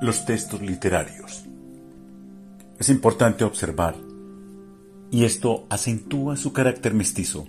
Los 0.00 0.24
textos 0.24 0.60
literarios. 0.60 1.44
Es 2.78 2.88
importante 2.88 3.44
observar, 3.44 3.94
y 5.10 5.24
esto 5.24 5.66
acentúa 5.70 6.36
su 6.36 6.52
carácter 6.52 6.92
mestizo, 6.94 7.46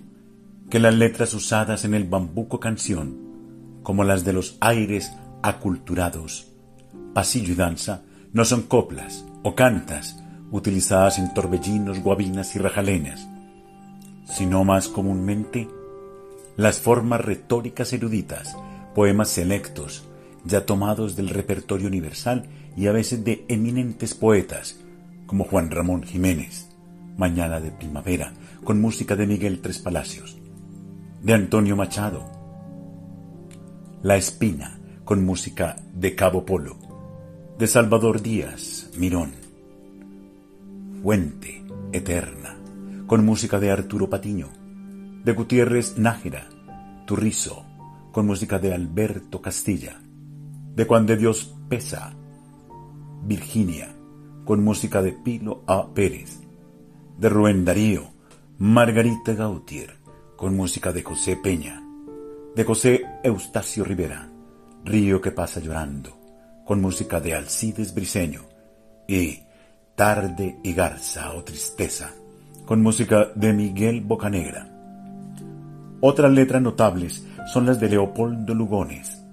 que 0.70 0.78
las 0.78 0.94
letras 0.94 1.34
usadas 1.34 1.84
en 1.84 1.94
el 1.94 2.04
bambuco 2.04 2.60
canción, 2.60 3.80
como 3.82 4.04
las 4.04 4.24
de 4.24 4.32
los 4.32 4.58
aires 4.60 5.12
aculturados, 5.42 6.52
pasillo 7.12 7.52
y 7.52 7.56
danza, 7.56 8.02
no 8.32 8.44
son 8.44 8.62
coplas 8.62 9.24
o 9.42 9.54
cantas 9.56 10.22
utilizadas 10.52 11.18
en 11.18 11.34
torbellinos, 11.34 12.00
guabinas 12.00 12.54
y 12.54 12.60
rajalenas, 12.60 13.26
sino 14.24 14.64
más 14.64 14.86
comúnmente 14.88 15.68
las 16.56 16.78
formas 16.78 17.20
retóricas 17.20 17.92
eruditas, 17.92 18.56
poemas 18.94 19.28
selectos, 19.28 20.04
ya 20.46 20.64
tomados 20.64 21.16
del 21.16 21.28
repertorio 21.28 21.88
universal 21.88 22.48
y 22.76 22.86
a 22.86 22.92
veces 22.92 23.24
de 23.24 23.44
eminentes 23.48 24.14
poetas, 24.14 24.78
como 25.26 25.44
Juan 25.44 25.70
Ramón 25.70 26.02
Jiménez, 26.02 26.68
Mañana 27.16 27.60
de 27.60 27.70
Primavera, 27.70 28.32
con 28.62 28.80
música 28.80 29.16
de 29.16 29.26
Miguel 29.26 29.60
Tres 29.60 29.78
Palacios, 29.78 30.36
de 31.22 31.32
Antonio 31.32 31.76
Machado, 31.76 32.30
La 34.02 34.16
Espina, 34.16 34.78
con 35.04 35.24
música 35.24 35.76
de 35.94 36.14
Cabo 36.14 36.44
Polo, 36.44 36.76
de 37.58 37.66
Salvador 37.66 38.22
Díaz, 38.22 38.90
Mirón, 38.98 39.32
Fuente 41.02 41.64
Eterna, 41.92 42.56
con 43.06 43.24
música 43.24 43.58
de 43.58 43.70
Arturo 43.70 44.10
Patiño, 44.10 44.48
de 45.24 45.32
Gutiérrez 45.32 45.96
Nájera, 45.96 46.48
Turrizo, 47.06 47.64
con 48.12 48.26
música 48.26 48.58
de 48.58 48.74
Alberto 48.74 49.40
Castilla, 49.40 50.00
de 50.76 50.84
Juan 50.84 51.06
de 51.06 51.16
Dios 51.16 51.54
Pesa, 51.70 52.14
Virginia, 53.24 53.88
con 54.44 54.62
música 54.62 55.00
de 55.00 55.12
Pilo 55.12 55.62
A. 55.66 55.88
Pérez, 55.94 56.40
de 57.16 57.30
Rubén 57.30 57.64
Darío, 57.64 58.10
Margarita 58.58 59.32
Gautier, 59.32 59.96
con 60.36 60.54
música 60.54 60.92
de 60.92 61.02
José 61.02 61.36
Peña, 61.36 61.82
de 62.54 62.62
José 62.62 63.06
Eustacio 63.24 63.84
Rivera, 63.84 64.28
Río 64.84 65.18
que 65.22 65.32
pasa 65.32 65.60
llorando, 65.60 66.10
con 66.66 66.82
música 66.82 67.20
de 67.20 67.34
Alcides 67.34 67.94
Briseño, 67.94 68.42
y 69.08 69.40
Tarde 69.94 70.58
y 70.62 70.74
Garza 70.74 71.32
o 71.32 71.42
Tristeza, 71.42 72.12
con 72.66 72.82
música 72.82 73.30
de 73.34 73.54
Miguel 73.54 74.02
Bocanegra. 74.02 74.68
Otras 76.02 76.30
letras 76.30 76.60
notables 76.60 77.26
son 77.50 77.64
las 77.64 77.80
de 77.80 77.88
Leopoldo 77.88 78.54
Lugones, 78.54 79.25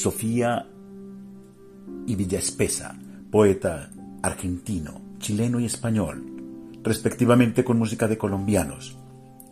Sofía 0.00 0.66
y 2.06 2.14
Villaespesa, 2.14 2.98
poeta 3.30 3.90
argentino, 4.22 5.02
chileno 5.18 5.60
y 5.60 5.66
español, 5.66 6.24
respectivamente 6.82 7.64
con 7.64 7.78
música 7.78 8.08
de 8.08 8.16
colombianos, 8.16 8.96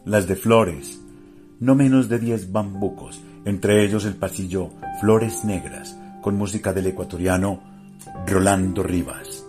las 0.06 0.26
de 0.26 0.36
Flores, 0.36 1.02
no 1.60 1.74
menos 1.74 2.08
de 2.08 2.18
diez 2.18 2.50
bambucos, 2.50 3.20
entre 3.44 3.84
ellos 3.84 4.06
el 4.06 4.16
pasillo 4.16 4.70
Flores 5.02 5.44
Negras, 5.44 5.98
con 6.22 6.36
música 6.36 6.72
del 6.72 6.86
ecuatoriano 6.86 7.60
Rolando 8.26 8.82
Rivas. 8.82 9.44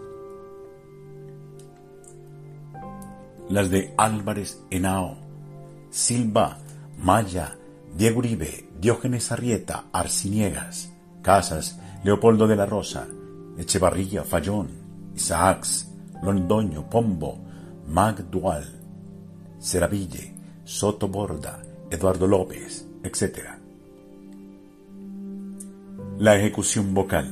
Las 3.47 3.69
de 3.69 3.93
Álvarez 3.97 4.61
Henao, 4.69 5.15
Silva, 5.91 6.57
Maya, 7.01 7.55
Diego 7.99 8.19
Uribe, 8.19 8.69
Diógenes 8.79 9.29
Arrieta, 9.29 9.87
Arciniegas, 9.91 10.89
Casas, 11.21 11.81
Leopoldo 12.05 12.47
de 12.47 12.55
la 12.55 12.65
Rosa, 12.65 13.05
Echevarría, 13.57 14.23
Fallón, 14.23 14.69
Isaacs, 15.17 15.91
Londoño, 16.23 16.89
Pombo, 16.89 17.37
Magdual, 17.89 18.63
Ceraville, 19.59 20.33
Soto 20.63 21.09
Borda, 21.09 21.61
Eduardo 21.91 22.25
López, 22.25 22.87
etc. 23.03 23.49
La 26.19 26.37
ejecución 26.37 26.93
vocal. 26.93 27.29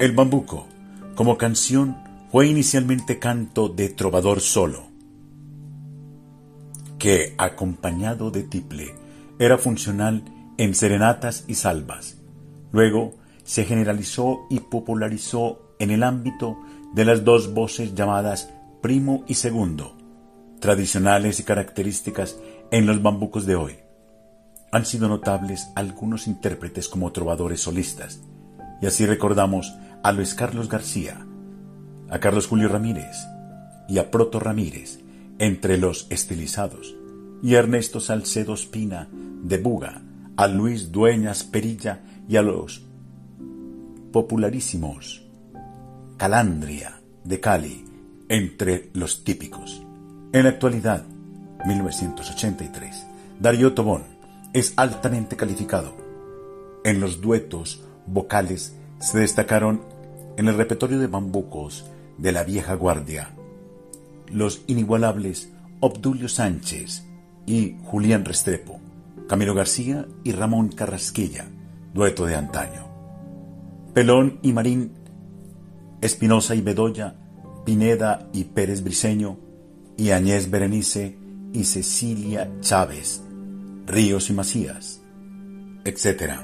El 0.00 0.16
bambuco, 0.16 0.66
como 1.14 1.38
canción, 1.38 1.96
fue 2.32 2.48
inicialmente 2.48 3.20
canto 3.20 3.68
de 3.68 3.90
trovador 3.90 4.40
solo, 4.40 4.89
que, 7.00 7.34
acompañado 7.38 8.30
de 8.30 8.44
tiple, 8.44 8.94
era 9.40 9.58
funcional 9.58 10.22
en 10.58 10.74
serenatas 10.74 11.44
y 11.48 11.54
salvas. 11.54 12.18
Luego 12.70 13.14
se 13.42 13.64
generalizó 13.64 14.46
y 14.50 14.60
popularizó 14.60 15.74
en 15.80 15.90
el 15.90 16.04
ámbito 16.04 16.58
de 16.94 17.06
las 17.06 17.24
dos 17.24 17.52
voces 17.54 17.94
llamadas 17.94 18.50
primo 18.82 19.24
y 19.26 19.34
segundo, 19.34 19.96
tradicionales 20.60 21.40
y 21.40 21.42
características 21.44 22.38
en 22.70 22.86
los 22.86 23.02
bambucos 23.02 23.46
de 23.46 23.56
hoy. 23.56 23.76
Han 24.70 24.84
sido 24.84 25.08
notables 25.08 25.70
algunos 25.74 26.26
intérpretes 26.26 26.88
como 26.88 27.12
trovadores 27.12 27.62
solistas, 27.62 28.20
y 28.82 28.86
así 28.86 29.06
recordamos 29.06 29.74
a 30.02 30.12
Luis 30.12 30.34
Carlos 30.34 30.68
García, 30.68 31.26
a 32.10 32.18
Carlos 32.20 32.46
Julio 32.46 32.68
Ramírez 32.68 33.16
y 33.88 33.98
a 33.98 34.10
Proto 34.10 34.38
Ramírez, 34.38 35.00
entre 35.40 35.78
los 35.78 36.06
estilizados, 36.10 36.94
y 37.42 37.54
Ernesto 37.54 37.98
Salcedo 37.98 38.52
Espina 38.52 39.08
de 39.42 39.56
Buga, 39.56 40.02
a 40.36 40.46
Luis 40.46 40.92
Dueñas 40.92 41.44
Perilla 41.44 42.02
y 42.28 42.36
a 42.36 42.42
los 42.42 42.84
popularísimos 44.12 45.26
Calandria 46.18 47.00
de 47.24 47.40
Cali, 47.40 47.86
entre 48.28 48.90
los 48.92 49.24
típicos. 49.24 49.82
En 50.34 50.44
la 50.44 50.50
actualidad, 50.50 51.04
1983, 51.66 53.06
Darío 53.40 53.72
Tobón 53.72 54.02
es 54.52 54.74
altamente 54.76 55.36
calificado. 55.36 55.94
En 56.84 57.00
los 57.00 57.22
duetos 57.22 57.82
vocales 58.06 58.76
se 58.98 59.18
destacaron 59.18 59.80
en 60.36 60.48
el 60.48 60.56
repertorio 60.56 60.98
de 60.98 61.06
bambucos 61.06 61.86
de 62.18 62.32
la 62.32 62.44
vieja 62.44 62.74
guardia 62.74 63.30
los 64.32 64.62
inigualables 64.66 65.52
Obdulio 65.80 66.28
Sánchez 66.28 67.06
y 67.46 67.76
Julián 67.84 68.24
Restrepo, 68.24 68.80
Camilo 69.28 69.54
García 69.54 70.06
y 70.24 70.32
Ramón 70.32 70.68
Carrasquilla, 70.68 71.46
dueto 71.94 72.26
de 72.26 72.36
antaño. 72.36 72.86
Pelón 73.94 74.38
y 74.42 74.52
Marín, 74.52 74.92
Espinosa 76.00 76.54
y 76.54 76.60
Bedoya, 76.60 77.16
Pineda 77.64 78.28
y 78.32 78.44
Pérez 78.44 78.82
Briceño, 78.82 79.38
y 79.96 80.10
Añez 80.10 80.50
Berenice 80.50 81.18
y 81.52 81.64
Cecilia 81.64 82.50
Chávez, 82.60 83.22
Ríos 83.86 84.30
y 84.30 84.32
Macías, 84.32 85.02
etc. 85.84 86.34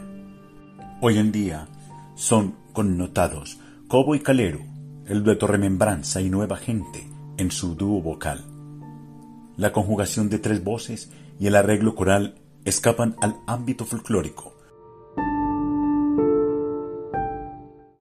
Hoy 1.01 1.19
en 1.19 1.33
día 1.33 1.69
son 2.17 2.57
connotados 2.73 3.59
Cobo 3.89 4.15
y 4.15 4.21
Calero, 4.21 4.61
el 5.07 5.23
dueto 5.23 5.47
Remembranza 5.47 6.21
y 6.21 6.29
Nueva 6.29 6.57
Gente 6.57 7.16
en 7.39 7.51
su 7.51 7.75
dúo 7.75 8.01
vocal. 8.01 8.45
La 9.57 9.73
conjugación 9.73 10.29
de 10.29 10.39
tres 10.39 10.63
voces 10.63 11.11
y 11.39 11.47
el 11.47 11.57
arreglo 11.57 11.95
coral 11.95 12.41
escapan 12.65 13.17
al 13.21 13.37
ámbito 13.47 13.85
folclórico 13.85 14.56